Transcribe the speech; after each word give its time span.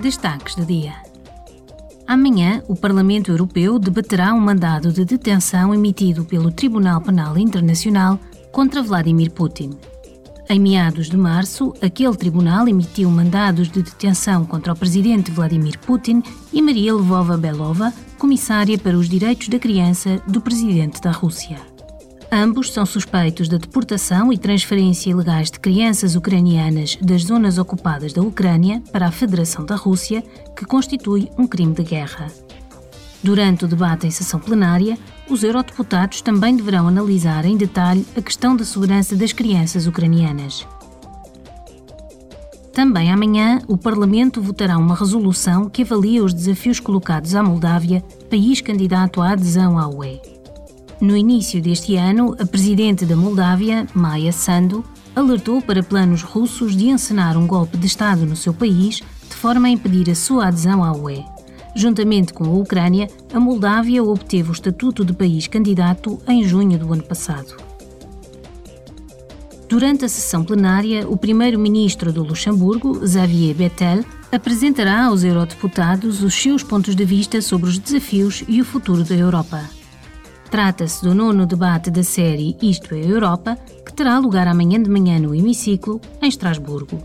Destaques 0.00 0.54
do 0.54 0.64
dia. 0.64 0.92
Amanhã, 2.06 2.62
o 2.68 2.76
Parlamento 2.76 3.30
Europeu 3.30 3.78
debaterá 3.78 4.34
um 4.34 4.40
mandado 4.40 4.92
de 4.92 5.04
detenção 5.04 5.72
emitido 5.72 6.24
pelo 6.24 6.50
Tribunal 6.50 7.00
Penal 7.00 7.38
Internacional 7.38 8.18
contra 8.52 8.82
Vladimir 8.82 9.30
Putin. 9.30 9.70
Em 10.48 10.60
meados 10.60 11.08
de 11.08 11.16
março, 11.16 11.72
aquele 11.80 12.14
tribunal 12.16 12.68
emitiu 12.68 13.10
mandados 13.10 13.68
de 13.70 13.82
detenção 13.82 14.44
contra 14.44 14.74
o 14.74 14.76
presidente 14.76 15.30
Vladimir 15.30 15.78
Putin 15.78 16.22
e 16.52 16.60
Maria 16.60 16.92
Lvova-Belova, 16.92 17.92
comissária 18.18 18.76
para 18.76 18.98
os 18.98 19.08
direitos 19.08 19.48
da 19.48 19.58
criança 19.58 20.20
do 20.26 20.40
presidente 20.42 21.00
da 21.00 21.10
Rússia. 21.10 21.73
Ambos 22.36 22.72
são 22.72 22.84
suspeitos 22.84 23.48
da 23.48 23.58
deportação 23.58 24.32
e 24.32 24.36
transferência 24.36 25.08
ilegais 25.08 25.52
de 25.52 25.60
crianças 25.60 26.16
ucranianas 26.16 26.98
das 27.00 27.22
zonas 27.22 27.58
ocupadas 27.58 28.12
da 28.12 28.22
Ucrânia 28.22 28.82
para 28.90 29.06
a 29.06 29.12
Federação 29.12 29.64
da 29.64 29.76
Rússia, 29.76 30.20
que 30.56 30.64
constitui 30.64 31.30
um 31.38 31.46
crime 31.46 31.72
de 31.72 31.84
guerra. 31.84 32.26
Durante 33.22 33.64
o 33.64 33.68
debate 33.68 34.08
em 34.08 34.10
sessão 34.10 34.40
plenária, 34.40 34.98
os 35.30 35.44
eurodeputados 35.44 36.22
também 36.22 36.56
deverão 36.56 36.88
analisar 36.88 37.44
em 37.44 37.56
detalhe 37.56 38.04
a 38.16 38.20
questão 38.20 38.56
da 38.56 38.64
segurança 38.64 39.14
das 39.14 39.32
crianças 39.32 39.86
ucranianas. 39.86 40.66
Também 42.72 43.12
amanhã, 43.12 43.60
o 43.68 43.78
Parlamento 43.78 44.42
votará 44.42 44.76
uma 44.76 44.96
resolução 44.96 45.70
que 45.70 45.82
avalia 45.82 46.24
os 46.24 46.34
desafios 46.34 46.80
colocados 46.80 47.32
à 47.36 47.44
Moldávia, 47.44 48.02
país 48.28 48.60
candidato 48.60 49.22
à 49.22 49.30
adesão 49.30 49.78
à 49.78 49.86
UE. 49.86 50.33
No 51.04 51.14
início 51.14 51.60
deste 51.60 51.96
ano, 51.96 52.34
a 52.40 52.46
presidente 52.46 53.04
da 53.04 53.14
Moldávia, 53.14 53.86
Maia 53.92 54.32
Sandu, 54.32 54.82
alertou 55.14 55.60
para 55.60 55.82
planos 55.82 56.22
russos 56.22 56.74
de 56.74 56.88
encenar 56.88 57.36
um 57.36 57.46
golpe 57.46 57.76
de 57.76 57.86
Estado 57.86 58.24
no 58.24 58.34
seu 58.34 58.54
país 58.54 59.02
de 59.28 59.36
forma 59.36 59.68
a 59.68 59.70
impedir 59.70 60.10
a 60.10 60.14
sua 60.14 60.46
adesão 60.46 60.82
à 60.82 60.96
UE. 60.96 61.22
Juntamente 61.76 62.32
com 62.32 62.46
a 62.46 62.54
Ucrânia, 62.54 63.06
a 63.34 63.38
Moldávia 63.38 64.02
obteve 64.02 64.48
o 64.48 64.52
estatuto 64.52 65.04
de 65.04 65.12
país 65.12 65.46
candidato 65.46 66.18
em 66.26 66.42
junho 66.42 66.78
do 66.78 66.90
ano 66.90 67.02
passado. 67.02 67.54
Durante 69.68 70.06
a 70.06 70.08
sessão 70.08 70.42
plenária, 70.42 71.06
o 71.06 71.18
primeiro-ministro 71.18 72.14
do 72.14 72.22
Luxemburgo, 72.22 73.06
Xavier 73.06 73.54
Bettel, 73.54 74.02
apresentará 74.32 75.04
aos 75.04 75.22
eurodeputados 75.22 76.22
os 76.22 76.34
seus 76.34 76.62
pontos 76.62 76.96
de 76.96 77.04
vista 77.04 77.42
sobre 77.42 77.68
os 77.68 77.78
desafios 77.78 78.42
e 78.48 78.62
o 78.62 78.64
futuro 78.64 79.04
da 79.04 79.14
Europa. 79.14 79.83
Trata-se 80.54 81.02
do 81.02 81.16
nono 81.16 81.46
debate 81.46 81.90
da 81.90 82.04
série 82.04 82.56
Isto 82.62 82.94
é 82.94 83.04
Europa, 83.04 83.58
que 83.84 83.92
terá 83.92 84.20
lugar 84.20 84.46
amanhã 84.46 84.80
de 84.80 84.88
manhã 84.88 85.18
no 85.18 85.34
Hemiciclo, 85.34 86.00
em 86.22 86.28
Estrasburgo. 86.28 87.02